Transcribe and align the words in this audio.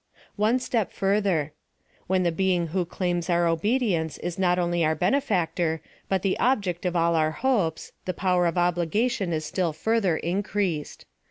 One 0.35 0.57
step 0.57 0.91
further— 0.91 1.53
When 2.07 2.23
the 2.23 2.31
being 2.31 2.69
who 2.69 2.85
claims 2.85 3.29
our 3.29 3.45
obedience, 3.45 4.17
is 4.17 4.39
not 4.39 4.57
on. 4.57 4.71
7 4.71 4.83
our 4.83 4.95
benefactor, 4.95 5.79
but 6.09 6.23
the 6.23 6.39
object 6.39 6.87
of 6.87 6.95
all 6.95 7.13
our 7.13 7.29
hopes, 7.29 7.91
the 8.05 8.13
power 8.15 8.47
of 8.47 8.57
obligation 8.57 9.31
is 9.31 9.45
still 9.45 9.73
further 9.73 10.17
increased. 10.17 11.05